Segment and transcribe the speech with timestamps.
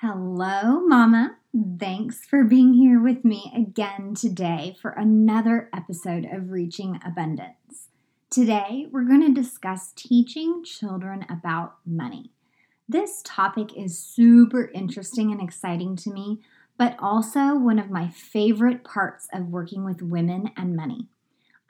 [0.00, 1.38] Hello, Mama.
[1.80, 7.88] Thanks for being here with me again today for another episode of Reaching Abundance.
[8.28, 12.30] Today, we're going to discuss teaching children about money.
[12.86, 16.42] This topic is super interesting and exciting to me,
[16.76, 21.06] but also one of my favorite parts of working with women and money.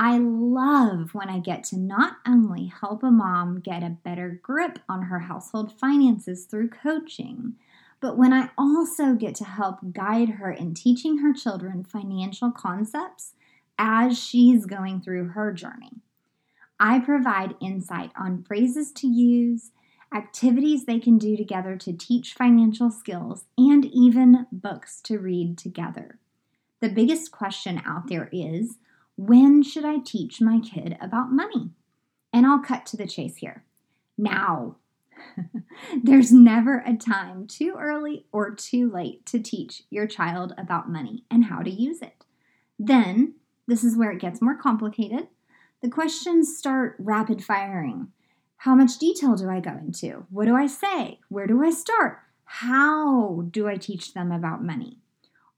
[0.01, 4.81] I love when I get to not only help a mom get a better grip
[4.89, 7.55] on her household finances through coaching,
[8.01, 13.33] but when I also get to help guide her in teaching her children financial concepts
[13.79, 16.03] as she's going through her journey.
[16.79, 19.71] I provide insight on phrases to use,
[20.15, 26.19] activities they can do together to teach financial skills, and even books to read together.
[26.81, 28.77] The biggest question out there is
[29.17, 31.71] when should I teach my kid about money?
[32.33, 33.65] And I'll cut to the chase here.
[34.19, 34.77] Now.
[36.03, 41.25] There's never a time too early or too late to teach your child about money
[41.31, 42.25] and how to use it.
[42.79, 43.35] Then,
[43.67, 45.29] this is where it gets more complicated.
[45.83, 48.09] The questions start rapid firing.
[48.59, 50.27] How much detail do I go into?
[50.31, 51.21] What do I say?
[51.29, 52.21] Where do I start?
[52.45, 54.99] How do I teach them about money?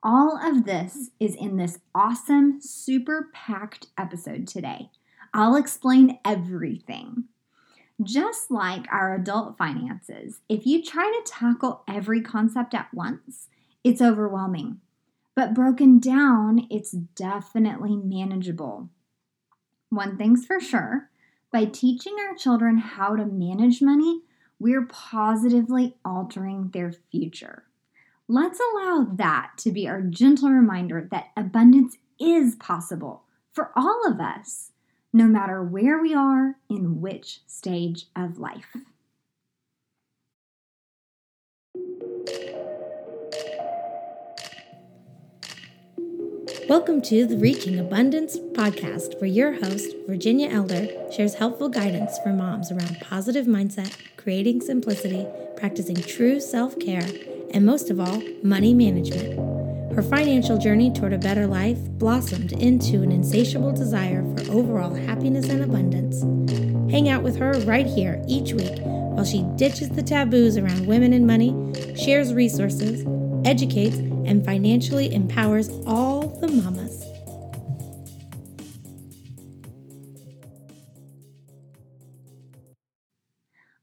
[0.03, 4.91] All of this is in this awesome, super packed episode today.
[5.35, 7.25] I'll explain everything.
[8.03, 13.49] Just like our adult finances, if you try to tackle every concept at once,
[13.83, 14.81] it's overwhelming.
[15.35, 18.89] But broken down, it's definitely manageable.
[19.91, 21.11] One thing's for sure
[21.51, 24.23] by teaching our children how to manage money,
[24.59, 27.65] we're positively altering their future.
[28.29, 34.21] Let's allow that to be our gentle reminder that abundance is possible for all of
[34.21, 34.73] us
[35.13, 38.77] no matter where we are in which stage of life.
[46.69, 52.29] Welcome to the Reaching Abundance podcast, where your host, Virginia Elder, shares helpful guidance for
[52.29, 55.27] moms around positive mindset, creating simplicity,
[55.57, 57.09] practicing true self care,
[57.55, 59.58] and most of all, money management.
[59.99, 65.49] Her financial journey toward a better life blossomed into an insatiable desire for overall happiness
[65.49, 66.23] and abundance.
[66.89, 71.13] Hang out with her right here each week while she ditches the taboos around women
[71.15, 71.53] and money,
[71.97, 73.05] shares resources,
[73.45, 77.05] educates, and financially empowers all the mamas.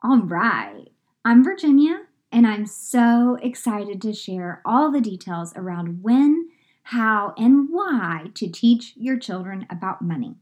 [0.01, 0.85] All right.
[1.25, 2.04] I'm Virginia,
[2.35, 6.49] and I'm so excited to share all the details around when,
[6.83, 10.35] how, and why to teach your children about money.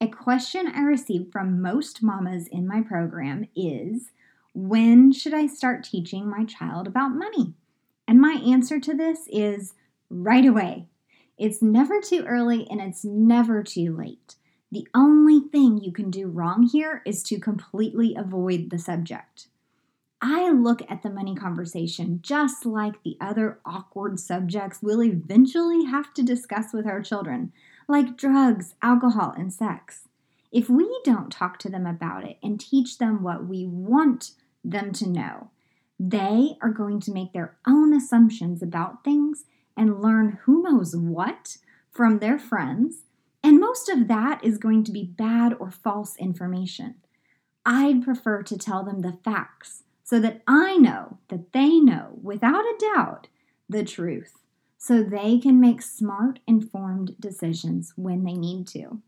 [0.00, 4.10] A question I receive from most mamas in my program is
[4.52, 7.54] When should I start teaching my child about money?
[8.08, 9.74] And my answer to this is
[10.10, 10.88] right away.
[11.38, 14.34] It's never too early and it's never too late.
[14.72, 19.46] The only thing you can do wrong here is to completely avoid the subject.
[20.24, 26.14] I look at the money conversation just like the other awkward subjects we'll eventually have
[26.14, 27.52] to discuss with our children,
[27.88, 30.06] like drugs, alcohol, and sex.
[30.52, 34.30] If we don't talk to them about it and teach them what we want
[34.62, 35.50] them to know,
[35.98, 39.46] they are going to make their own assumptions about things
[39.76, 41.56] and learn who knows what
[41.90, 43.06] from their friends,
[43.42, 46.94] and most of that is going to be bad or false information.
[47.66, 52.64] I'd prefer to tell them the facts so that I know that they know without
[52.64, 53.28] a doubt
[53.68, 54.38] the truth,
[54.76, 59.00] so they can make smart, informed decisions when they need to.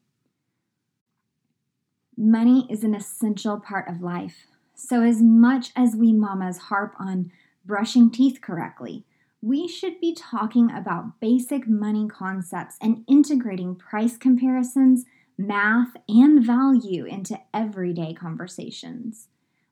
[2.16, 4.46] Money is an essential part of life.
[4.74, 7.32] So, as much as we mamas harp on
[7.64, 9.04] brushing teeth correctly,
[9.42, 15.04] we should be talking about basic money concepts and integrating price comparisons,
[15.36, 19.28] math, and value into everyday conversations.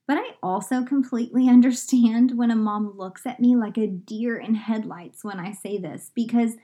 [0.06, 4.54] But I also completely understand when a mom looks at me like a deer in
[4.54, 6.56] headlights when I say this because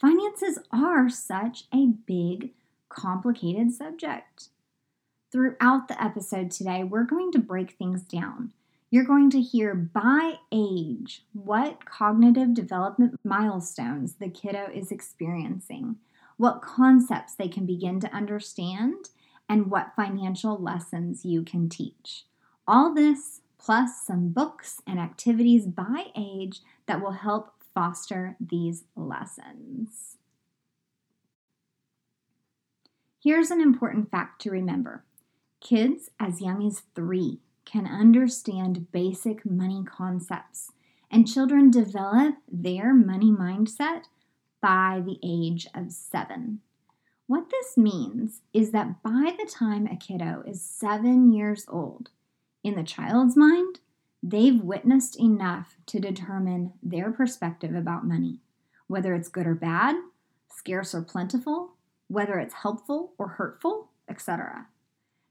[0.00, 2.50] finances are such a big,
[2.88, 4.48] complicated subject.
[5.30, 8.52] Throughout the episode today, we're going to break things down.
[8.90, 15.96] You're going to hear by age what cognitive development milestones the kiddo is experiencing,
[16.36, 19.08] what concepts they can begin to understand,
[19.48, 22.24] and what financial lessons you can teach.
[22.66, 30.16] All this plus some books and activities by age that will help foster these lessons.
[33.22, 35.04] Here's an important fact to remember
[35.60, 40.72] kids as young as three can understand basic money concepts
[41.08, 44.04] and children develop their money mindset
[44.60, 46.60] by the age of seven.
[47.26, 52.10] What this means is that by the time a kiddo is seven years old,
[52.62, 53.80] in the child's mind,
[54.22, 58.40] they've witnessed enough to determine their perspective about money,
[58.86, 59.96] whether it's good or bad,
[60.48, 61.74] scarce or plentiful,
[62.08, 64.66] whether it's helpful or hurtful, etc.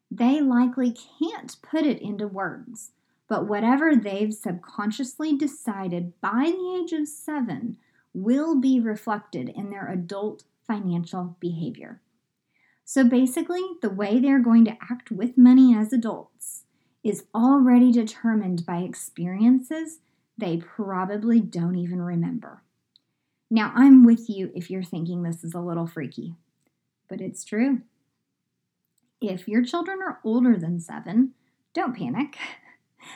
[0.09, 2.91] They likely can't put it into words,
[3.29, 7.77] but whatever they've subconsciously decided by the age of seven
[8.13, 12.01] will be reflected in their adult financial behavior.
[12.83, 16.63] So basically, the way they're going to act with money as adults
[17.03, 19.99] is already determined by experiences
[20.37, 22.63] they probably don't even remember.
[23.49, 26.35] Now, I'm with you if you're thinking this is a little freaky,
[27.07, 27.81] but it's true.
[29.19, 31.33] If your children are older than seven,
[31.73, 32.37] don't panic.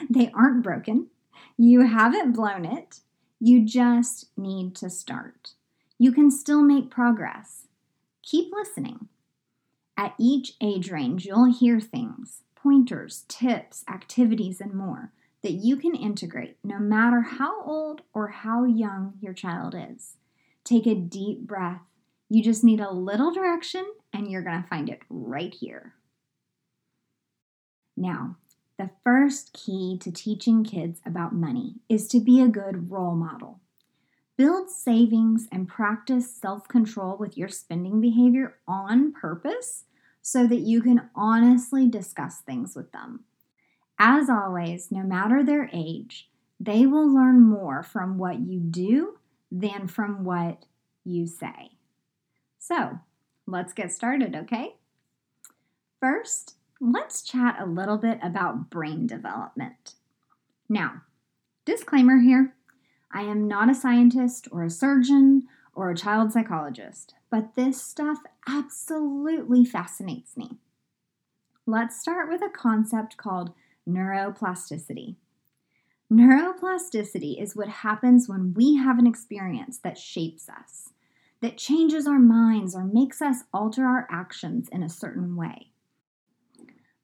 [0.10, 1.10] They aren't broken.
[1.58, 3.02] You haven't blown it.
[3.40, 5.52] You just need to start.
[6.00, 7.68] You can still make progress.
[8.24, 9.08] Keep listening.
[9.96, 15.12] At each age range, you'll hear things pointers, tips, activities, and more
[15.44, 20.18] that you can integrate no matter how old or how young your child is.
[20.64, 21.82] Take a deep breath.
[22.28, 25.94] You just need a little direction, and you're going to find it right here.
[27.96, 28.38] Now,
[28.80, 33.60] the first key to teaching kids about money is to be a good role model.
[34.38, 39.84] Build savings and practice self control with your spending behavior on purpose
[40.28, 43.26] so that you can honestly discuss things with them.
[44.00, 49.20] As always, no matter their age, they will learn more from what you do
[49.52, 50.66] than from what
[51.04, 51.74] you say.
[52.58, 53.02] So,
[53.46, 54.78] let's get started, okay?
[56.00, 59.94] First, let's chat a little bit about brain development.
[60.68, 61.04] Now,
[61.66, 62.56] disclaimer here
[63.14, 65.44] I am not a scientist or a surgeon
[65.76, 70.58] or a child psychologist, but this stuff absolutely fascinates me.
[71.68, 73.52] Let's start with a concept called
[73.88, 75.16] neuroplasticity.
[76.12, 80.94] Neuroplasticity is what happens when we have an experience that shapes us,
[81.42, 85.72] that changes our minds or makes us alter our actions in a certain way.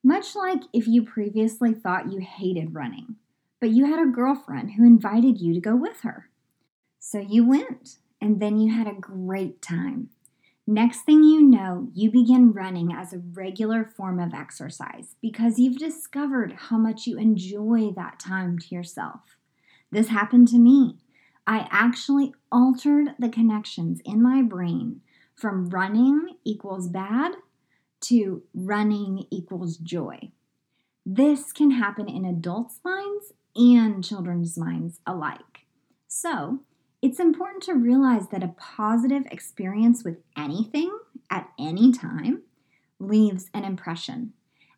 [0.03, 3.15] Much like if you previously thought you hated running,
[3.59, 6.29] but you had a girlfriend who invited you to go with her.
[6.99, 10.09] So you went, and then you had a great time.
[10.67, 15.79] Next thing you know, you begin running as a regular form of exercise because you've
[15.79, 19.21] discovered how much you enjoy that time to yourself.
[19.91, 20.99] This happened to me.
[21.47, 25.01] I actually altered the connections in my brain
[25.35, 27.33] from running equals bad
[28.01, 30.31] to running equals joy.
[31.05, 35.65] This can happen in adults' minds and children's minds alike.
[36.07, 36.59] So,
[37.01, 40.95] it's important to realize that a positive experience with anything
[41.29, 42.43] at any time
[42.99, 44.33] leaves an impression.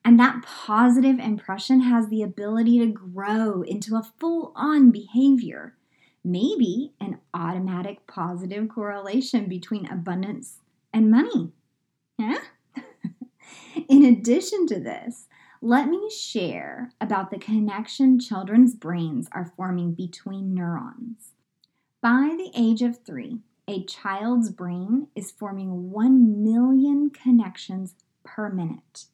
[0.06, 5.76] And that positive impression has the ability to grow into a full on behavior,
[6.24, 10.60] maybe an automatic positive correlation between abundance
[10.94, 11.52] and money.
[12.18, 12.40] Yeah?
[13.90, 15.28] In addition to this,
[15.62, 21.33] let me share about the connection children's brains are forming between neurons.
[22.04, 27.96] By the age of three, a child's brain is forming 1 million connections
[28.26, 29.06] per minute.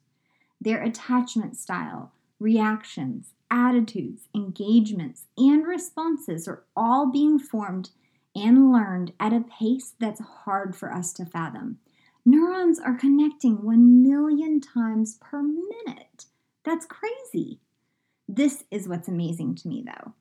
[0.60, 7.90] Their attachment style, reactions, attitudes, engagements, and responses are all being formed
[8.34, 11.78] and learned at a pace that's hard for us to fathom.
[12.24, 16.24] Neurons are connecting 1 million times per minute.
[16.64, 17.60] That's crazy.
[18.26, 20.14] This is what's amazing to me, though.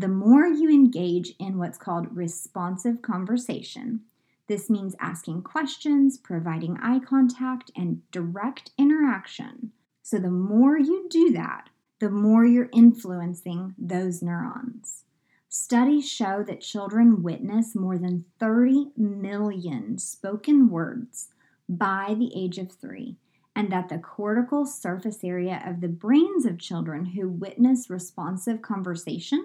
[0.00, 4.00] The more you engage in what's called responsive conversation,
[4.46, 9.72] this means asking questions, providing eye contact, and direct interaction.
[10.00, 15.04] So, the more you do that, the more you're influencing those neurons.
[15.50, 21.28] Studies show that children witness more than 30 million spoken words
[21.68, 23.18] by the age of three,
[23.54, 29.44] and that the cortical surface area of the brains of children who witness responsive conversation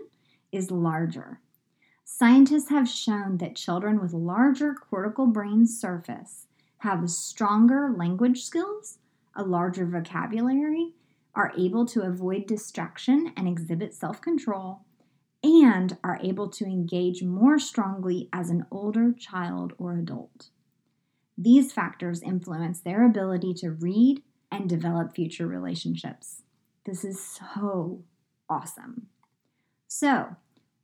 [0.55, 1.41] is larger.
[2.03, 6.47] Scientists have shown that children with larger cortical brain surface
[6.79, 8.99] have stronger language skills,
[9.35, 10.93] a larger vocabulary,
[11.33, 14.81] are able to avoid distraction and exhibit self control,
[15.43, 20.49] and are able to engage more strongly as an older child or adult.
[21.37, 26.43] These factors influence their ability to read and develop future relationships.
[26.85, 28.03] This is so
[28.49, 29.07] awesome.
[29.87, 30.35] So,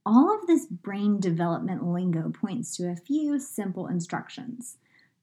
[0.05, 4.77] All of this brain development lingo points to a few simple instructions.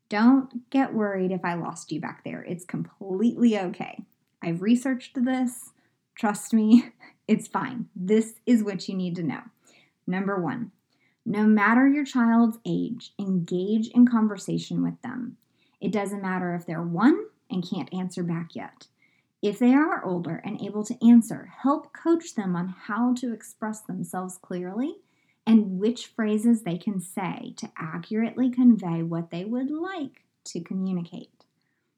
[0.09, 2.43] Don't get worried if I lost you back there.
[2.43, 4.05] It's completely okay.
[4.43, 5.73] I've researched this.
[6.15, 6.91] Trust me,
[7.29, 7.89] it's fine.
[7.95, 9.43] This is what you need to know.
[10.07, 10.71] Number one,
[11.27, 15.37] no matter your child's age, engage in conversation with them.
[15.81, 18.87] It doesn't matter if they're one and can't answer back yet.
[19.41, 23.81] If they are older and able to answer, help coach them on how to express
[23.83, 24.97] themselves clearly
[25.47, 31.45] and which phrases they can say to accurately convey what they would like to communicate.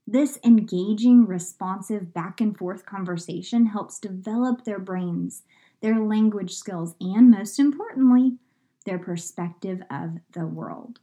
[0.06, 5.42] This engaging, responsive, back and forth conversation helps develop their brains,
[5.80, 8.37] their language skills, and most importantly,
[8.85, 11.00] their perspective of the world.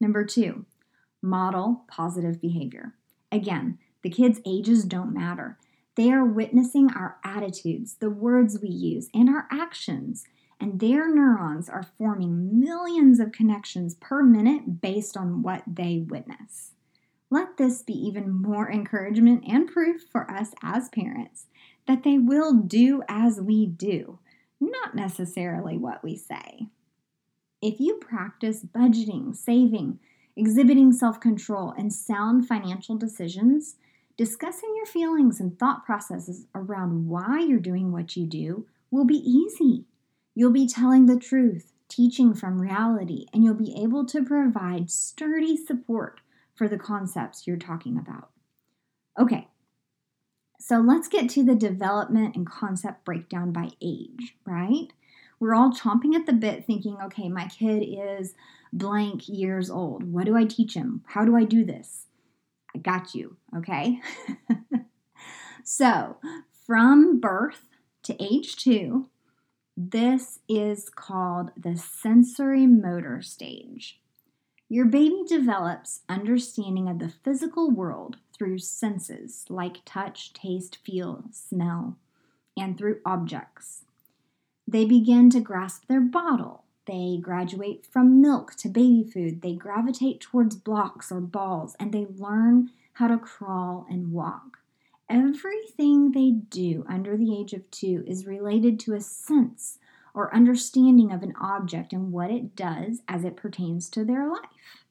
[0.00, 0.66] Number two,
[1.22, 2.94] model positive behavior.
[3.32, 5.58] Again, the kids' ages don't matter.
[5.96, 10.24] They are witnessing our attitudes, the words we use, and our actions,
[10.60, 16.70] and their neurons are forming millions of connections per minute based on what they witness.
[17.30, 21.46] Let this be even more encouragement and proof for us as parents
[21.88, 24.20] that they will do as we do,
[24.60, 26.68] not necessarily what we say.
[27.60, 29.98] If you practice budgeting, saving,
[30.36, 33.74] exhibiting self control, and sound financial decisions,
[34.16, 39.18] Discussing your feelings and thought processes around why you're doing what you do will be
[39.18, 39.84] easy.
[40.34, 45.56] You'll be telling the truth, teaching from reality, and you'll be able to provide sturdy
[45.56, 46.20] support
[46.54, 48.30] for the concepts you're talking about.
[49.18, 49.48] Okay,
[50.58, 54.88] so let's get to the development and concept breakdown by age, right?
[55.38, 58.34] We're all chomping at the bit thinking, okay, my kid is
[58.72, 60.10] blank years old.
[60.10, 61.02] What do I teach him?
[61.06, 62.06] How do I do this?
[62.76, 64.00] I got you, okay?
[65.64, 66.18] so,
[66.66, 67.64] from birth
[68.02, 69.08] to age two,
[69.78, 73.98] this is called the sensory motor stage.
[74.68, 81.96] Your baby develops understanding of the physical world through senses like touch, taste, feel, smell,
[82.58, 83.84] and through objects.
[84.68, 86.64] They begin to grasp their bottle.
[86.86, 89.42] They graduate from milk to baby food.
[89.42, 94.58] They gravitate towards blocks or balls and they learn how to crawl and walk.
[95.08, 99.78] Everything they do under the age of two is related to a sense
[100.14, 104.84] or understanding of an object and what it does as it pertains to their life.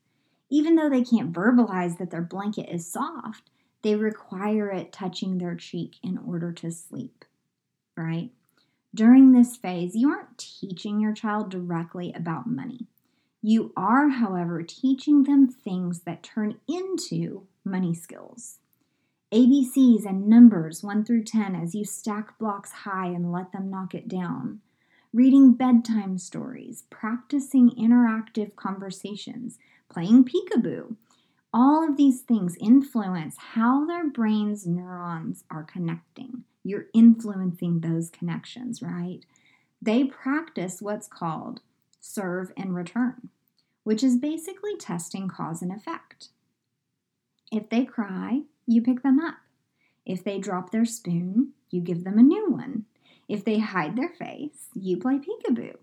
[0.50, 3.50] Even though they can't verbalize that their blanket is soft,
[3.82, 7.26] they require it touching their cheek in order to sleep,
[7.98, 8.30] right?
[8.96, 12.88] During this phase, you aren't teaching your child directly about money.
[13.42, 18.60] You are, however, teaching them things that turn into money skills.
[19.34, 23.94] ABCs and numbers 1 through 10 as you stack blocks high and let them knock
[23.94, 24.62] it down.
[25.12, 29.58] Reading bedtime stories, practicing interactive conversations,
[29.90, 30.96] playing peekaboo.
[31.54, 36.46] All of these things influence how their brain's neurons are connecting.
[36.66, 39.20] You're influencing those connections, right?
[39.82, 41.62] They practice what's called
[42.02, 43.30] serve and return,
[43.84, 46.30] which is basically testing cause and effect.
[47.52, 49.36] If they cry, you pick them up.
[50.06, 52.86] If they drop their spoon, you give them a new one.
[53.30, 55.76] If they hide their face, you play peekaboo.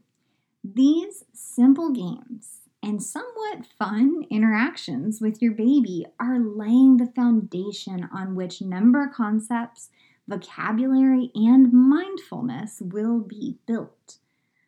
[0.65, 8.35] These simple games and somewhat fun interactions with your baby are laying the foundation on
[8.35, 9.91] which number concepts,
[10.29, 14.19] vocabulary, and mindfulness will be built.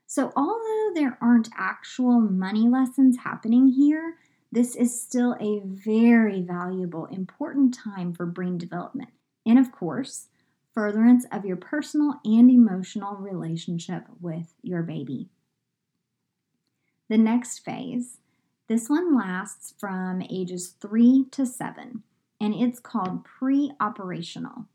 [0.07, 4.17] So, although there aren't actual money lessons happening here,
[4.53, 9.11] this is still a very valuable, important time for brain development.
[9.45, 10.29] And of course,
[10.73, 15.29] furtherance of your personal and emotional relationship with your baby.
[17.09, 18.19] The next phase,
[18.69, 22.03] this one lasts from ages three to seven,
[22.41, 24.67] and it's called pre operational.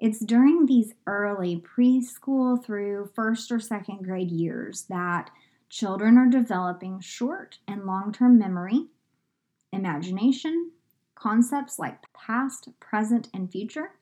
[0.00, 5.30] It's during these early preschool through first or second grade years that
[5.68, 8.86] Children are developing short and long term memory,
[9.70, 10.72] imagination,
[11.14, 13.92] concepts like past, present, and future,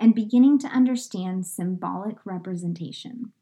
[0.00, 3.32] and beginning to understand symbolic representation.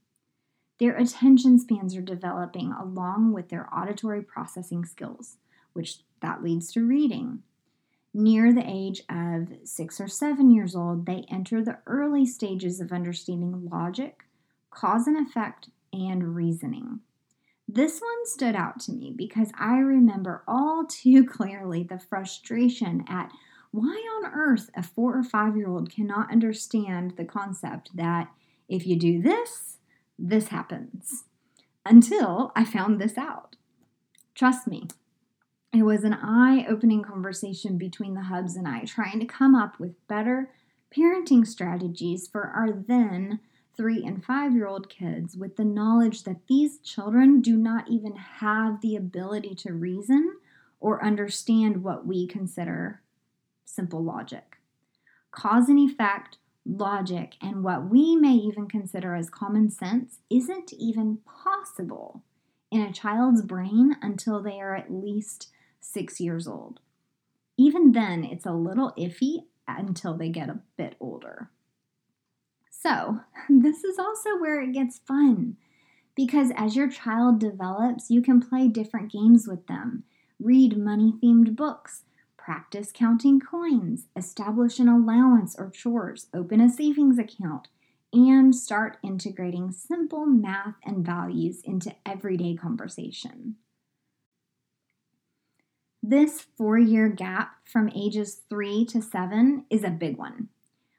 [0.79, 5.39] Their attention spans are developing along with their auditory processing skills,
[5.73, 7.43] which that leads to reading.
[8.15, 12.93] Near the age of six or seven years old, they enter the early stages of
[12.93, 14.25] understanding logic,
[14.71, 17.01] cause and effect, and reasoning.
[17.69, 23.31] This one stood out to me because I remember all too clearly the frustration at
[23.71, 28.29] why on earth a four or five year old cannot understand the concept that
[28.69, 29.77] if you do this,
[30.19, 31.25] this happens.
[31.85, 33.57] until I found this out.
[34.35, 34.89] Trust me,
[35.73, 39.79] it was an eye opening conversation between the hubs and I, trying to come up
[39.79, 40.51] with better
[40.97, 43.41] parenting strategies for our then
[43.77, 48.17] three and five year old kids with the knowledge that these children do not even
[48.17, 50.37] have the ability to reason
[50.81, 53.03] or understand what we consider
[53.65, 54.57] simple logic.
[55.31, 61.19] Cause and effect, logic, and what we may even consider as common sense isn't even
[61.27, 62.23] possible
[62.71, 66.81] in a child's brain until they are at least six years old.
[67.57, 71.51] Even then, it's a little iffy until they get a bit older.
[72.71, 75.57] So, this is also where it gets fun
[76.19, 80.03] because as your child develops, you can play different games with them,
[80.41, 82.03] read money themed books,
[82.37, 87.69] practice counting coins, establish an allowance or chores, open a savings account,
[88.13, 93.55] and start integrating simple math and values into everyday conversation.
[96.03, 100.49] This four year gap from ages three to seven is a big one,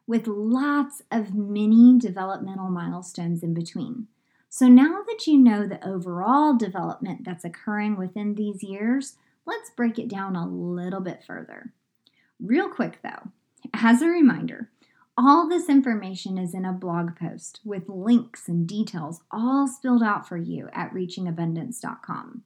[0.06, 4.08] with lots of mini developmental milestones in between.
[4.50, 9.16] So now that you know the overall development that's occurring within these years,
[9.46, 11.72] let's break it down a little bit further.
[12.40, 13.32] Real quick though,
[13.74, 14.70] as a reminder,
[15.18, 20.28] all this information is in a blog post with links and details all spilled out
[20.28, 22.44] for you at reachingabundance.com.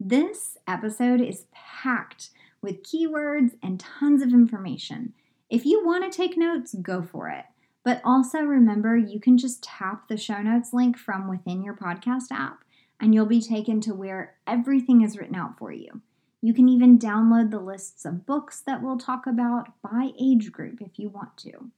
[0.00, 2.30] This episode is packed
[2.62, 5.12] with keywords and tons of information.
[5.50, 7.46] If you want to take notes, go for it.
[7.84, 12.30] But also remember, you can just tap the show notes link from within your podcast
[12.30, 12.62] app
[13.00, 16.00] and you'll be taken to where everything is written out for you.
[16.40, 20.80] You can even download the lists of books that we'll talk about by age group
[20.80, 21.70] if you want to.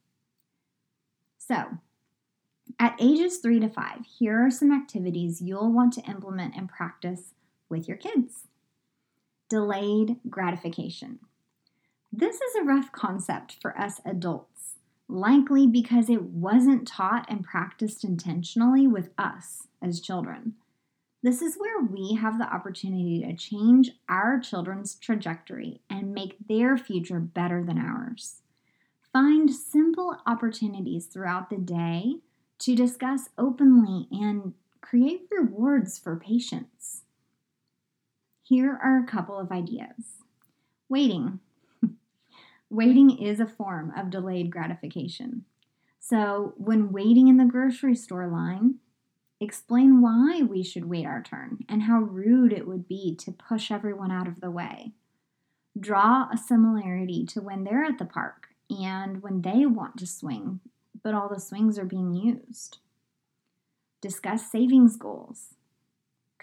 [1.39, 1.79] So,
[2.79, 7.33] at ages three to five, here are some activities you'll want to implement and practice
[7.71, 8.47] with your kids.
[9.49, 11.19] Delayed gratification.
[12.11, 14.75] This is a rough concept for us adults,
[15.07, 20.55] likely because it wasn't taught and practiced intentionally with us as children.
[21.23, 26.77] This is where we have the opportunity to change our children's trajectory and make their
[26.77, 28.41] future better than ours.
[29.13, 32.15] Find simple opportunities throughout the day
[32.59, 37.03] to discuss openly and create rewards for patience.
[38.51, 40.25] Here are a couple of ideas.
[40.89, 41.39] Waiting.
[42.69, 45.45] waiting is a form of delayed gratification.
[46.01, 48.79] So, when waiting in the grocery store line,
[49.39, 53.71] explain why we should wait our turn and how rude it would be to push
[53.71, 54.91] everyone out of the way.
[55.79, 60.59] Draw a similarity to when they're at the park and when they want to swing,
[61.01, 62.79] but all the swings are being used.
[64.01, 65.55] Discuss savings goals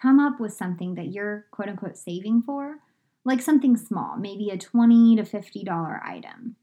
[0.01, 2.79] come up with something that you're quote unquote saving for,
[3.25, 6.57] like something small, maybe a 20 to $50 item.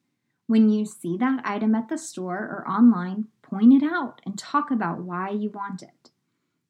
[0.48, 4.72] When you see that item at the store or online, point it out and talk
[4.72, 6.12] about why you want it.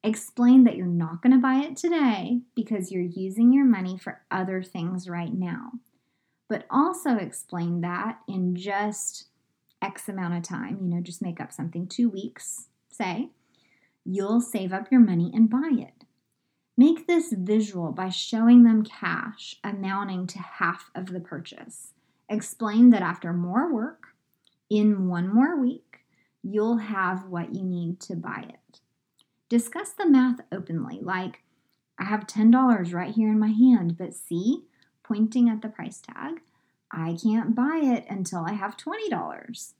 [0.02, 4.22] Explain that you're not going to buy it today because you're using your money for
[4.30, 5.72] other things right now.
[6.48, 9.26] But also explain that in just
[9.82, 13.30] X amount of time, you know, just make up something, two weeks, say,
[14.04, 15.95] you'll save up your money and buy it.
[16.76, 21.94] Make this visual by showing them cash amounting to half of the purchase.
[22.28, 24.08] Explain that after more work,
[24.68, 26.00] in one more week,
[26.42, 28.80] you'll have what you need to buy it.
[29.48, 31.42] Discuss the math openly, like,
[31.98, 34.64] I have $10 right here in my hand, but see,
[35.02, 36.42] pointing at the price tag,
[36.92, 39.72] I can't buy it until I have $20.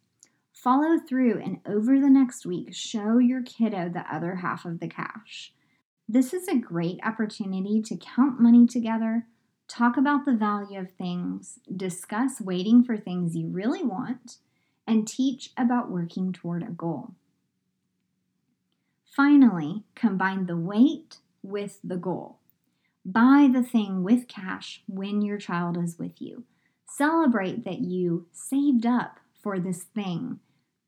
[0.52, 4.88] Follow through and over the next week, show your kiddo the other half of the
[4.88, 5.52] cash.
[6.08, 9.26] This is a great opportunity to count money together,
[9.66, 14.36] talk about the value of things, discuss waiting for things you really want,
[14.86, 17.14] and teach about working toward a goal.
[19.04, 22.38] Finally, combine the wait with the goal.
[23.04, 26.44] Buy the thing with cash when your child is with you.
[26.88, 30.38] Celebrate that you saved up for this thing,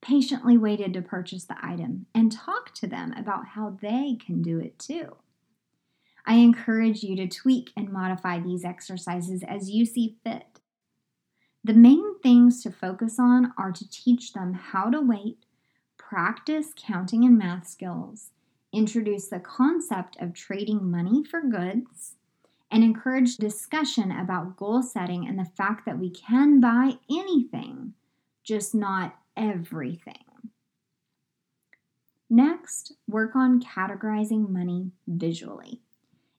[0.00, 4.58] patiently waited to purchase the item, and talk to them about how they can do
[4.58, 5.16] it too.
[6.26, 10.60] I encourage you to tweak and modify these exercises as you see fit.
[11.64, 15.44] The main things to focus on are to teach them how to wait,
[15.96, 18.30] practice counting and math skills,
[18.72, 22.14] introduce the concept of trading money for goods,
[22.70, 27.94] and encourage discussion about goal setting and the fact that we can buy anything,
[28.44, 30.14] just not everything.
[32.28, 35.80] Next, work on categorizing money visually.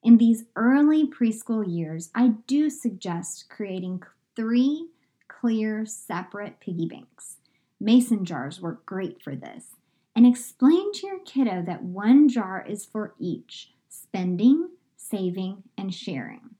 [0.03, 4.03] In these early preschool years, I do suggest creating
[4.35, 4.89] three
[5.27, 7.37] clear, separate piggy banks.
[7.79, 9.75] Mason jars work great for this.
[10.15, 16.55] And explain to your kiddo that one jar is for each spending, saving, and sharing.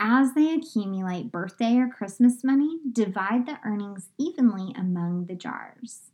[0.00, 6.10] As they accumulate birthday or Christmas money, divide the earnings evenly among the jars.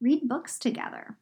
[0.00, 1.16] Read books together.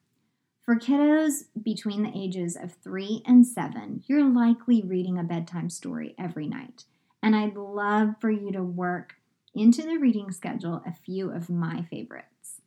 [0.63, 6.15] For kiddos between the ages of three and seven, you're likely reading a bedtime story
[6.19, 6.85] every night.
[7.23, 9.15] And I'd love for you to work
[9.55, 12.61] into the reading schedule a few of my favorites.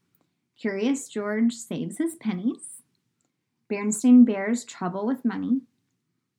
[0.59, 2.81] Curious George Saves His Pennies,
[3.69, 5.61] Berenstain Bears Trouble with Money,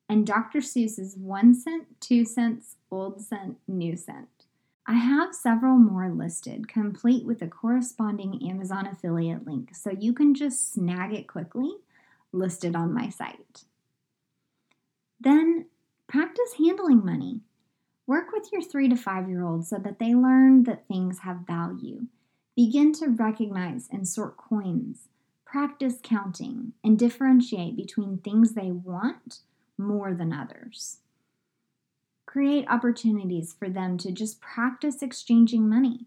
[0.09, 0.59] and Dr.
[0.59, 4.29] Seuss's One Cent, Two Cents, Old Cent, New Cent.
[4.87, 10.35] I have several more listed, complete with a corresponding Amazon affiliate link, so you can
[10.35, 11.73] just snag it quickly,
[12.33, 13.65] listed on my site.
[15.19, 15.67] Then
[16.07, 17.41] practice handling money.
[18.07, 21.47] Work with your three to five year olds so that they learn that things have
[21.47, 22.07] value.
[22.55, 25.09] Begin to recognize and sort coins.
[25.47, 29.39] Practice counting and differentiate between things they want
[29.79, 30.99] more than others
[32.35, 36.01] create opportunities for them to just practice exchanging money.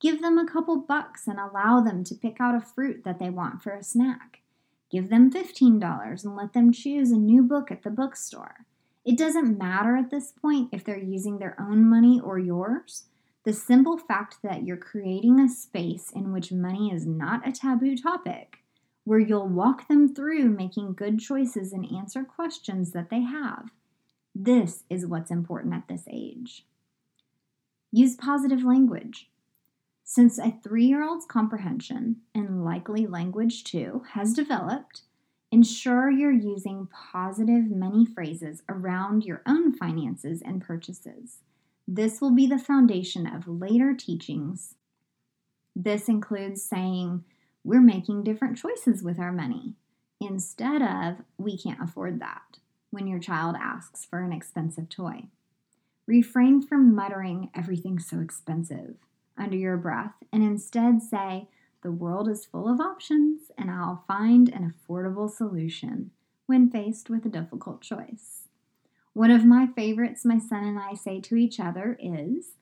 [0.00, 3.28] Give them a couple bucks and allow them to pick out a fruit that they
[3.28, 4.42] want for a snack.
[4.88, 8.66] Give them $15 and let them choose a new book at the bookstore.
[9.04, 13.06] It doesn't matter at this point if they're using their own money or yours.
[13.42, 17.96] The simple fact that you're creating a space in which money is not a taboo
[17.96, 18.58] topic,
[19.04, 23.70] where you'll walk them through making good choices and answer questions that they have
[24.34, 26.64] this is what's important at this age.
[27.92, 29.30] Use positive language.
[30.02, 35.02] Since a three year old's comprehension, and likely language too, has developed,
[35.52, 41.38] ensure you're using positive many phrases around your own finances and purchases.
[41.86, 44.74] This will be the foundation of later teachings.
[45.76, 47.24] This includes saying,
[47.64, 49.74] We're making different choices with our money,
[50.20, 52.58] instead of, We can't afford that
[52.90, 55.24] when your child asks for an expensive toy.
[56.06, 58.96] Refrain from muttering, everything's so expensive,
[59.38, 61.48] under your breath, and instead say,
[61.82, 66.10] the world is full of options, and I'll find an affordable solution
[66.46, 68.48] when faced with a difficult choice.
[69.14, 72.56] One of my favorites my son and I say to each other is,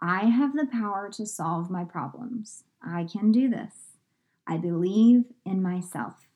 [0.00, 2.62] I have the power to solve my problems.
[2.80, 3.93] I can do this.
[4.46, 6.28] I believe in myself.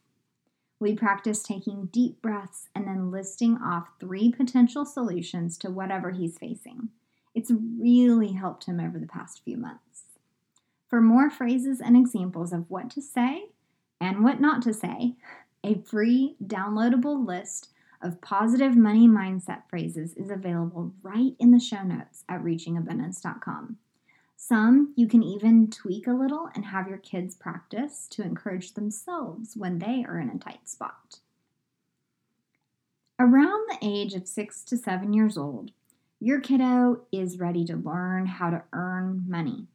[0.80, 6.38] We practice taking deep breaths and then listing off three potential solutions to whatever he's
[6.38, 6.90] facing.
[7.34, 10.04] It's really helped him over the past few months.
[10.88, 13.46] For more phrases and examples of what to say
[14.00, 15.16] and what not to say,
[15.64, 21.82] a free downloadable list of positive money mindset phrases is available right in the show
[21.82, 23.76] notes at reachingabundance.com.
[24.40, 29.57] Some you can even tweak a little and have your kids practice to encourage themselves
[29.57, 31.18] when they are in a tight spot.
[33.18, 35.72] Around the age of six to seven years old,
[36.20, 39.66] your kiddo is ready to learn how to earn money.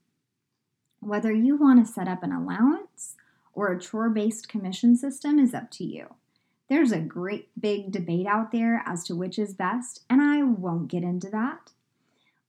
[1.02, 3.16] Whether you want to set up an allowance
[3.54, 6.16] or a chore based commission system is up to you.
[6.70, 10.88] There's a great big debate out there as to which is best, and I won't
[10.88, 11.72] get into that.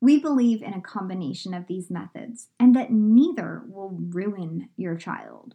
[0.00, 5.54] We believe in a combination of these methods and that neither will ruin your child.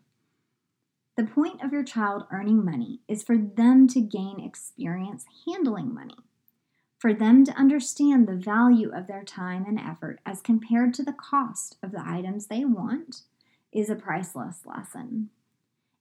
[1.16, 6.16] The point of your child earning money is for them to gain experience handling money,
[6.98, 11.14] for them to understand the value of their time and effort as compared to the
[11.14, 13.24] cost of the items they want
[13.72, 15.30] is a priceless lesson.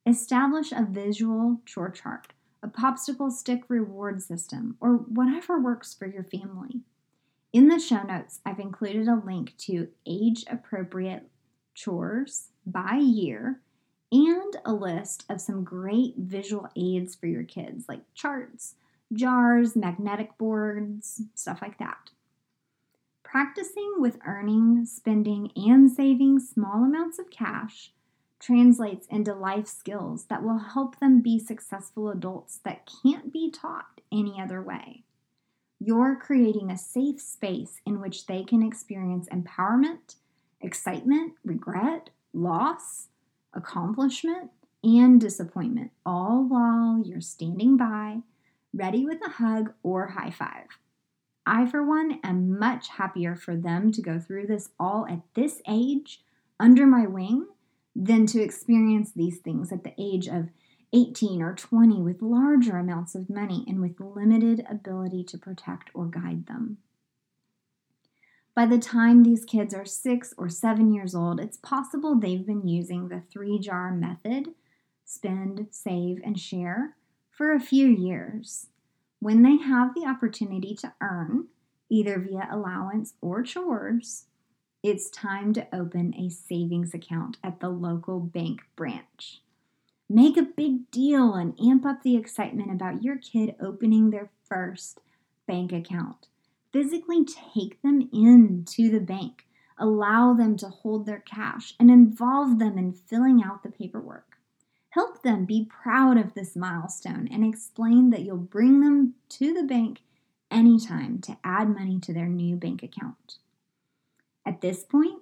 [0.06, 6.24] Establish a visual chore chart, a popsicle stick reward system, or whatever works for your
[6.24, 6.80] family.
[7.52, 11.30] In the show notes, I've included a link to age appropriate
[11.74, 13.60] chores by year
[14.12, 18.74] and a list of some great visual aids for your kids, like charts,
[19.12, 22.10] jars, magnetic boards, stuff like that.
[23.22, 27.92] Practicing with earning, spending, and saving small amounts of cash
[28.38, 34.00] translates into life skills that will help them be successful adults that can't be taught
[34.12, 35.04] any other way.
[35.80, 40.16] You're creating a safe space in which they can experience empowerment,
[40.60, 43.08] excitement, regret, loss,
[43.54, 44.50] accomplishment,
[44.82, 48.18] and disappointment, all while you're standing by,
[48.72, 50.66] ready with a hug or high five.
[51.46, 55.62] I, for one, am much happier for them to go through this all at this
[55.66, 56.22] age
[56.60, 57.46] under my wing
[57.96, 60.50] than to experience these things at the age of
[60.92, 66.06] 18 or 20 with larger amounts of money and with limited ability to protect or
[66.06, 66.78] guide them.
[68.54, 72.66] By the time these kids are six or seven years old, it's possible they've been
[72.66, 74.54] using the three jar method
[75.04, 76.96] spend, save, and share
[77.30, 78.66] for a few years.
[79.20, 81.46] When they have the opportunity to earn,
[81.88, 84.26] either via allowance or chores,
[84.82, 89.40] it's time to open a savings account at the local bank branch.
[90.10, 95.00] Make a big deal and amp up the excitement about your kid opening their first
[95.46, 96.28] bank account.
[96.72, 99.46] Physically take them into the bank,
[99.78, 104.38] allow them to hold their cash, and involve them in filling out the paperwork.
[104.90, 109.62] Help them be proud of this milestone and explain that you'll bring them to the
[109.62, 110.00] bank
[110.50, 113.36] anytime to add money to their new bank account.
[114.46, 115.20] At this point,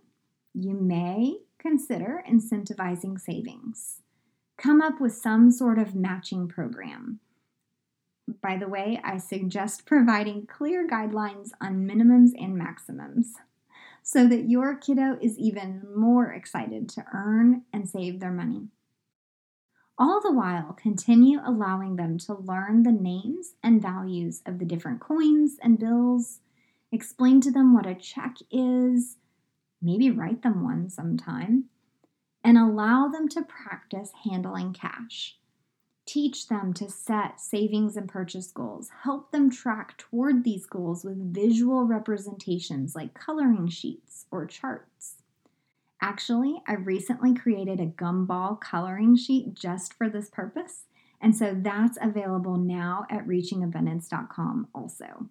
[0.54, 4.02] you may consider incentivizing savings.
[4.58, 7.20] Come up with some sort of matching program.
[8.42, 13.34] By the way, I suggest providing clear guidelines on minimums and maximums
[14.02, 18.68] so that your kiddo is even more excited to earn and save their money.
[19.98, 25.00] All the while, continue allowing them to learn the names and values of the different
[25.00, 26.40] coins and bills.
[26.92, 29.16] Explain to them what a check is,
[29.82, 31.64] maybe write them one sometime,
[32.46, 35.36] and allow them to practice handling cash.
[36.06, 38.90] Teach them to set savings and purchase goals.
[39.02, 45.16] Help them track toward these goals with visual representations like coloring sheets or charts.
[46.00, 50.84] Actually, I recently created a gumball coloring sheet just for this purpose,
[51.20, 55.30] and so that's available now at reachingabundance.com also.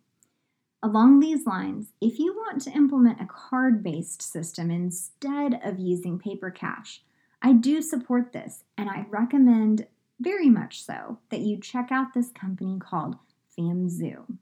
[0.83, 6.19] Along these lines, if you want to implement a card based system instead of using
[6.19, 7.01] paper cash,
[7.41, 9.87] I do support this and I recommend
[10.19, 13.15] very much so that you check out this company called
[13.57, 14.37] FamZoo.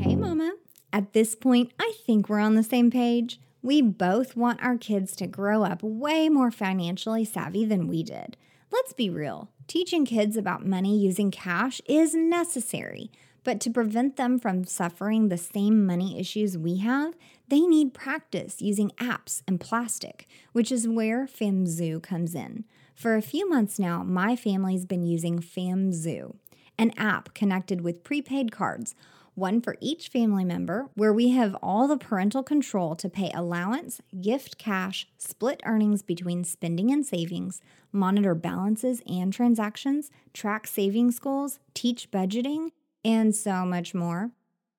[0.00, 0.52] Hey, Mama.
[0.92, 3.40] At this point, I think we're on the same page.
[3.62, 8.36] We both want our kids to grow up way more financially savvy than we did.
[8.70, 13.10] Let's be real teaching kids about money using cash is necessary,
[13.44, 17.14] but to prevent them from suffering the same money issues we have,
[17.48, 22.64] they need practice using apps and plastic, which is where FamZoo comes in.
[22.94, 26.36] For a few months now, my family's been using FamZoo,
[26.78, 28.94] an app connected with prepaid cards,
[29.34, 34.00] one for each family member, where we have all the parental control to pay allowance,
[34.20, 37.60] gift cash, split earnings between spending and savings,
[37.92, 42.70] monitor balances and transactions, track savings goals, teach budgeting,
[43.04, 44.30] and so much more.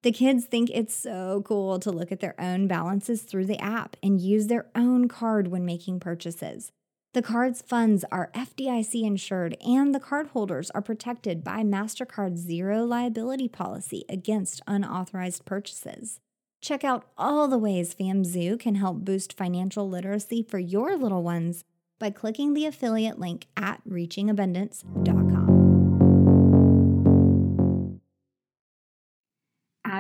[0.03, 3.97] The kids think it's so cool to look at their own balances through the app
[4.03, 6.71] and use their own card when making purchases.
[7.13, 13.47] The card's funds are FDIC insured, and the cardholders are protected by MasterCard's zero liability
[13.47, 16.19] policy against unauthorized purchases.
[16.61, 21.63] Check out all the ways FamZoo can help boost financial literacy for your little ones
[21.99, 25.24] by clicking the affiliate link at reachingabundance.com.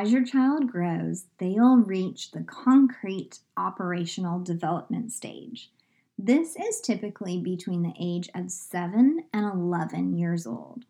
[0.05, 5.71] As your child grows, they'll reach the concrete operational development stage.
[6.15, 10.85] This is typically between the age of 7 and 11 years old.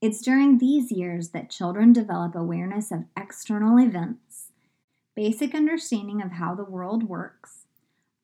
[0.00, 4.52] It's during these years that children develop awareness of external events,
[5.14, 7.66] basic understanding of how the world works,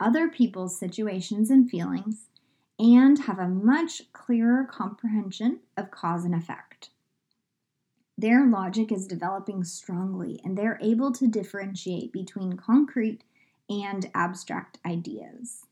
[0.00, 2.28] other people's situations and feelings,
[2.78, 6.65] and have a much clearer comprehension of cause and effect.
[8.18, 13.24] Their logic is developing strongly, and they're able to differentiate between concrete
[13.68, 15.66] and abstract ideas.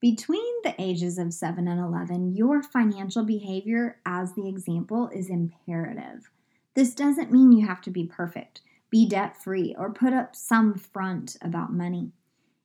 [0.00, 6.30] Between the ages of 7 and 11, your financial behavior, as the example, is imperative.
[6.74, 10.74] This doesn't mean you have to be perfect, be debt free, or put up some
[10.74, 12.12] front about money.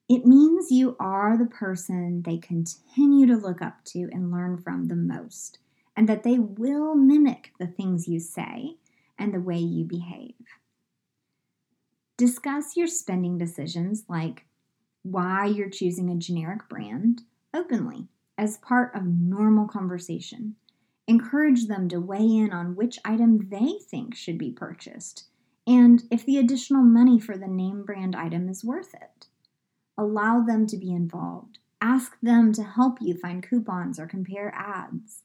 [0.08, 4.88] It means you are the person they continue to look up to and learn from
[4.88, 5.60] the most
[6.00, 8.78] and that they will mimic the things you say
[9.18, 10.34] and the way you behave.
[12.16, 14.46] Discuss your spending decisions, like
[15.04, 18.08] why you're choosing a generic brand, openly
[18.38, 20.56] as part of normal conversation.
[21.06, 25.26] Encourage them to weigh in on which item they think should be purchased
[25.68, 29.28] and if the additional money for the name brand item is worth it.
[29.98, 31.60] Allow them to be involved.
[31.82, 35.24] Ask them to help you find coupons or compare ads.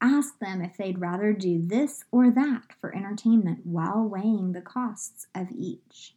[0.00, 5.26] Ask them if they'd rather do this or that for entertainment while weighing the costs
[5.34, 6.14] of each.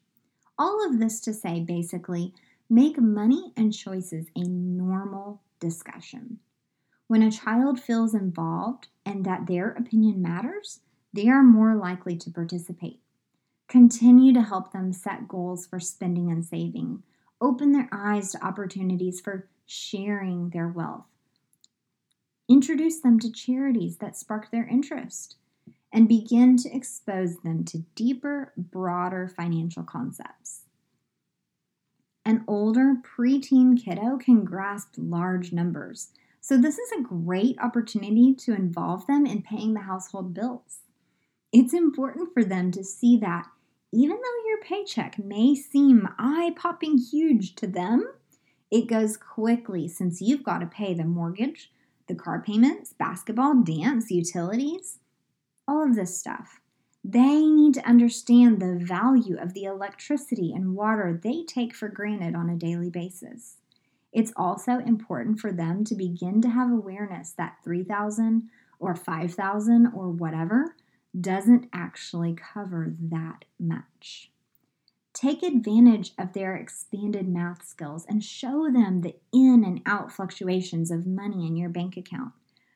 [0.58, 2.34] All of this to say basically,
[2.70, 6.40] make money and choices a normal discussion.
[7.08, 10.82] When a child feels involved and that their opinion matters,
[11.14, 13.00] they are more likely to participate.
[13.68, 17.04] Continue to help them set goals for spending and saving.
[17.40, 21.06] Open their eyes to opportunities for sharing their wealth.
[22.50, 25.36] Introduce them to charities that spark their interest
[25.94, 30.62] and begin to expose them to deeper, broader financial concepts.
[32.26, 36.10] An older preteen kiddo can grasp large numbers,
[36.42, 40.80] so this is a great opportunity to involve them in paying the household bills.
[41.52, 43.48] It's important for them to see that
[43.92, 48.12] even though your paycheck may seem eye popping huge to them,
[48.72, 51.72] it goes quickly since you've got to pay the mortgage,
[52.10, 55.00] the car payments, basketball, dance, utilities,
[55.66, 56.60] all of this stuff.
[57.04, 62.36] They need to understand the value of the electricity and water they take for granted
[62.36, 63.56] on a daily basis.
[64.12, 70.10] It's also important for them to begin to have awareness that 3000 or 5000 or
[70.10, 70.76] whatever
[71.20, 74.32] doesn't actually cover that much.
[75.20, 80.92] Take advantage of their expanded math skills and show them the in and out fluctuations
[80.92, 82.32] of money in your bank account.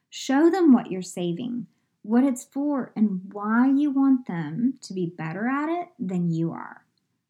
[0.09, 1.67] Show them what you're saving,
[2.01, 6.51] what it's for, and why you want them to be better at it than you
[6.51, 6.83] are.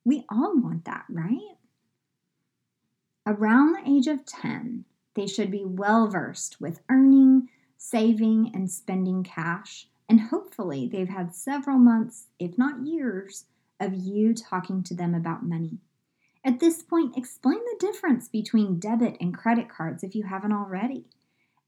[0.03, 1.57] We all want that, right?
[3.27, 9.21] Around the age of 10, they should be well versed with earning, saving, and spending
[9.21, 13.45] cash and hopefully, they've had several months, if not years,
[13.83, 15.77] of you talking to them about money.
[16.43, 21.05] At this point, explain the difference between debit and credit cards if you haven't already,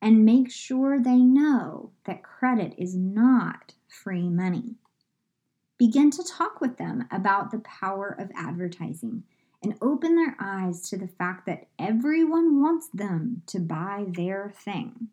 [0.02, 4.76] and make sure they know that credit is not free money.
[5.78, 9.24] Begin to talk with them about the power of advertising
[9.62, 15.08] and open their eyes to the fact that everyone wants them to buy their thing.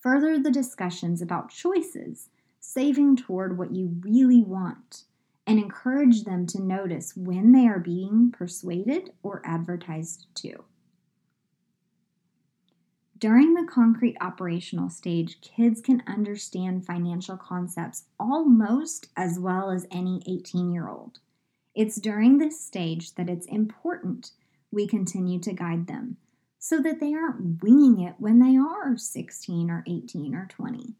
[0.00, 2.28] Further the discussions about choices
[2.60, 5.04] saving toward what you really want,
[5.46, 10.64] and encourage them to notice when they are being persuaded or advertised to.
[13.18, 20.22] During the concrete operational stage, kids can understand financial concepts almost as well as any
[20.26, 21.20] 18 year old.
[21.74, 24.32] It's during this stage that it's important
[24.70, 26.16] we continue to guide them
[26.58, 30.94] so that they aren't winging it when they are 16 or 18 or 20.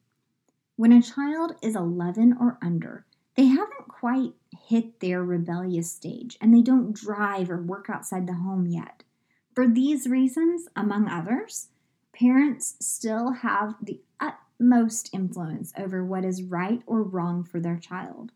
[0.77, 4.33] When a child is 11 or under, they haven't quite
[4.69, 9.03] hit their rebellious stage and they don't drive or work outside the home yet.
[9.55, 11.69] For these reasons, among others,
[12.13, 18.33] parents still have the utmost influence over what is right or wrong for their child.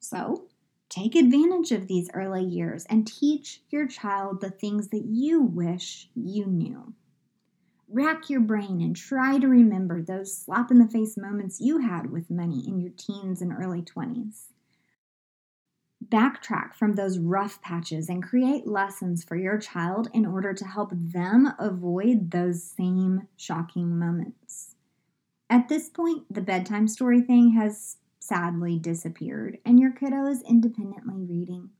[0.00, 0.46] So,
[0.88, 6.08] take advantage of these early years and teach your child the things that you wish
[6.14, 6.94] you knew.
[7.88, 12.10] Rack your brain and try to remember those slap in the face moments you had
[12.10, 14.46] with money in your teens and early 20s.
[16.04, 20.90] Backtrack from those rough patches and create lessons for your child in order to help
[20.92, 24.74] them avoid those same shocking moments.
[25.48, 31.24] At this point, the bedtime story thing has sadly disappeared, and your kiddo is independently
[31.24, 31.70] reading.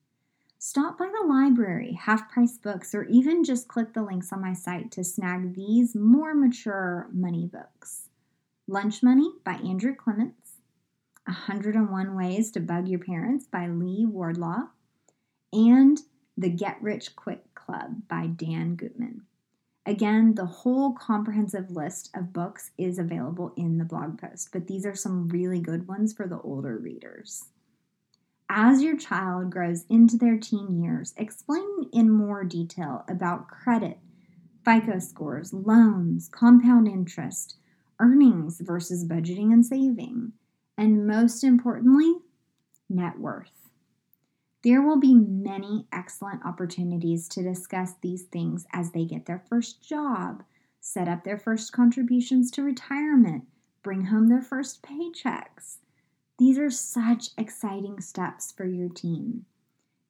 [0.58, 4.54] Stop by the library, half price books, or even just click the links on my
[4.54, 8.08] site to snag these more mature money books
[8.68, 10.54] Lunch Money by Andrew Clements,
[11.26, 14.68] 101 Ways to Bug Your Parents by Lee Wardlaw,
[15.52, 16.00] and
[16.36, 19.22] The Get Rich Quick Club by Dan Gutman.
[19.84, 24.84] Again, the whole comprehensive list of books is available in the blog post, but these
[24.84, 27.44] are some really good ones for the older readers.
[28.48, 33.98] As your child grows into their teen years, explain in more detail about credit,
[34.64, 37.56] FICO scores, loans, compound interest,
[37.98, 40.32] earnings versus budgeting and saving,
[40.78, 42.14] and most importantly,
[42.88, 43.68] net worth.
[44.62, 49.82] There will be many excellent opportunities to discuss these things as they get their first
[49.82, 50.44] job,
[50.80, 53.44] set up their first contributions to retirement,
[53.82, 55.78] bring home their first paychecks,
[56.38, 59.46] these are such exciting steps for your team.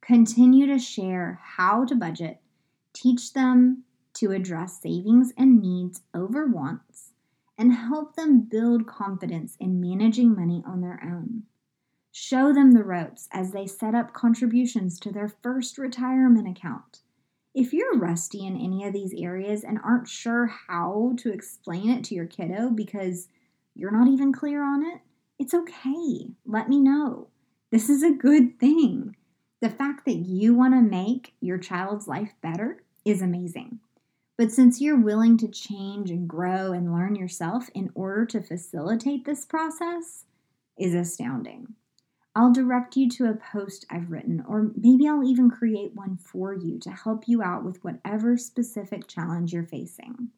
[0.01, 2.41] Continue to share how to budget,
[2.93, 7.13] teach them to address savings and needs over wants,
[7.57, 11.45] and help them build confidence in managing money on their own.
[12.11, 17.01] Show them the ropes as they set up contributions to their first retirement account.
[17.55, 22.05] If you're rusty in any of these areas and aren't sure how to explain it
[22.05, 23.29] to your kiddo because
[23.75, 25.01] you're not even clear on it,
[25.39, 26.29] it's okay.
[26.45, 27.29] Let me know.
[27.71, 29.17] This is a good thing.
[29.61, 33.81] The fact that you want to make your child's life better is amazing.
[34.39, 39.25] But since you're willing to change and grow and learn yourself in order to facilitate
[39.25, 40.25] this process,
[40.77, 41.75] is astounding.
[42.35, 46.53] I'll direct you to a post I've written, or maybe I'll even create one for
[46.53, 50.29] you to help you out with whatever specific challenge you're facing.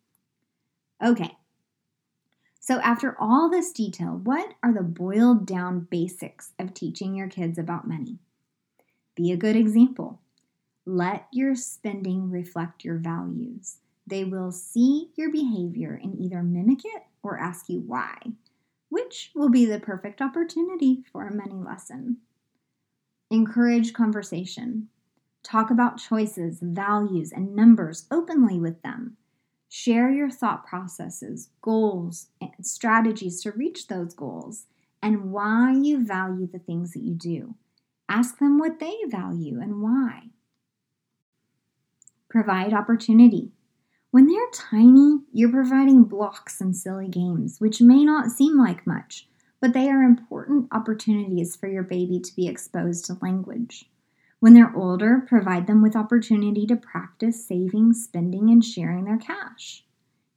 [1.05, 1.37] Okay,
[2.69, 7.57] so after all this detail, what are the boiled down basics of teaching your kids
[7.57, 8.19] about money?
[9.15, 10.21] Be a good example.
[10.85, 13.79] Let your spending reflect your values.
[14.07, 18.19] They will see your behavior and either mimic it or ask you why
[18.91, 22.19] which will be the perfect opportunity for a money lesson.
[23.31, 24.89] Encourage conversation.
[25.43, 29.17] Talk about choices, values, and numbers openly with them.
[29.69, 34.67] Share your thought processes, goals, and strategies to reach those goals,
[35.03, 37.55] and why you value the things that you do.
[38.09, 40.31] Ask them what they value and why.
[42.31, 43.53] Provide opportunity.
[44.11, 49.29] When they're tiny, you're providing blocks and silly games, which may not seem like much,
[49.61, 53.85] but they are important opportunities for your baby to be exposed to language.
[54.41, 59.85] When they're older, provide them with opportunity to practice saving, spending, and sharing their cash.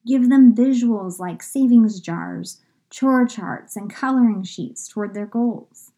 [0.08, 5.92] Give them visuals like savings jars, chore charts, and coloring sheets toward their goals.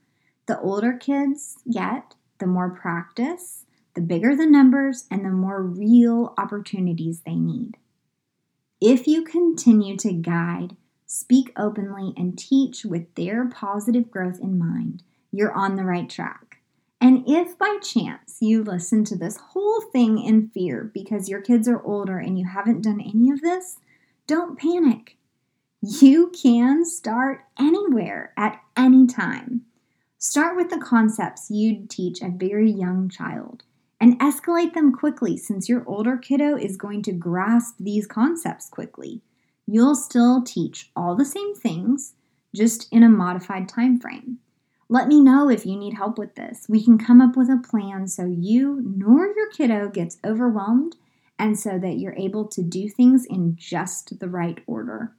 [0.45, 6.33] The older kids get, the more practice, the bigger the numbers and the more real
[6.37, 7.77] opportunities they need.
[8.81, 10.75] If you continue to guide,
[11.05, 16.52] speak openly, and teach with their positive growth in mind, you're on the right track.
[17.03, 21.67] And if by chance you listen to this whole thing in fear because your kids
[21.67, 23.77] are older and you haven't done any of this,
[24.25, 25.17] don't panic.
[25.81, 29.63] You can start anywhere at any time.
[30.17, 33.63] Start with the concepts you'd teach a very young child
[33.99, 39.21] and escalate them quickly since your older kiddo is going to grasp these concepts quickly.
[39.67, 42.13] You'll still teach all the same things,
[42.55, 44.39] just in a modified time frame.
[44.93, 46.67] Let me know if you need help with this.
[46.69, 50.97] We can come up with a plan so you nor your kiddo gets overwhelmed
[51.39, 55.13] and so that you're able to do things in just the right order.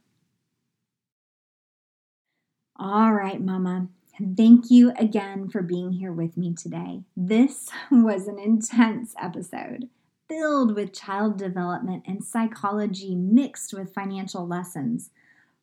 [2.79, 3.89] All right, Mama.
[4.37, 7.01] Thank you again for being here with me today.
[7.17, 9.89] This was an intense episode
[10.29, 15.09] filled with child development and psychology mixed with financial lessons.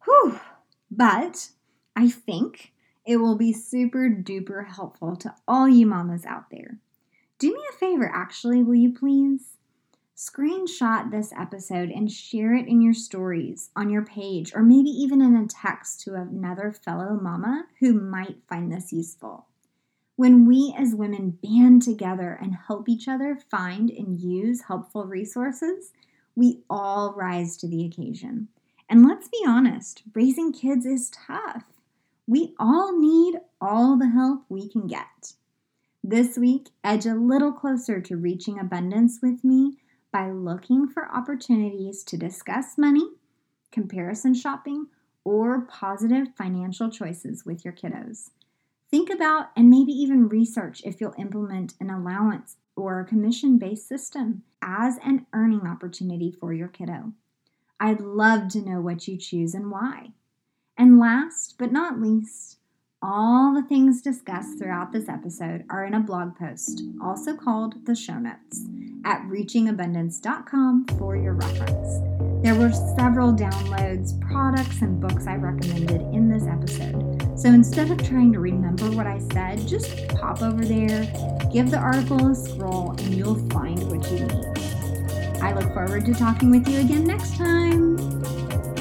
[0.05, 0.39] Whew!
[0.91, 1.49] But
[1.97, 2.73] I think
[3.05, 6.79] it will be super duper helpful to all you mamas out there.
[7.39, 9.57] Do me a favor, actually, will you please?
[10.17, 15.21] Screenshot this episode and share it in your stories on your page, or maybe even
[15.21, 19.47] in a text to another fellow mama who might find this useful.
[20.15, 25.93] When we as women band together and help each other find and use helpful resources,
[26.37, 28.47] we all rise to the occasion.
[28.89, 31.65] And let's be honest, raising kids is tough.
[32.27, 35.35] We all need all the help we can get.
[36.05, 39.79] This week, edge a little closer to reaching abundance with me
[40.13, 43.09] by looking for opportunities to discuss money,
[43.71, 44.87] comparison shopping,
[45.25, 48.31] or positive financial choices with your kiddos.
[48.91, 53.89] Think about and maybe even research if you'll implement an allowance or a commission based
[53.89, 57.13] system as an earning opportunity for your kiddo.
[57.81, 60.11] I'd love to know what you choose and why.
[60.79, 62.59] And last but not least,
[63.03, 67.97] all the things discussed throughout this episode are in a blog post, also called the
[67.97, 68.65] show notes,
[69.05, 71.99] at reachingabundance.com for your reference.
[72.45, 77.39] There were several downloads, products, and books I recommended in this episode.
[77.39, 81.03] So instead of trying to remember what I said, just pop over there,
[81.53, 85.43] give the article a scroll, and you'll find what you need.
[85.43, 88.72] I look forward to talking with you again next time.